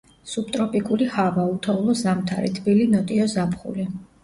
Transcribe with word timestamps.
სუბტროპიკული 0.29 1.09
ჰავა, 1.17 1.45
უთოვლო 1.51 1.97
ზამთარი, 2.01 2.51
თბილი 2.59 2.91
ნოტიო 2.97 3.31
ზაფხული. 3.37 3.89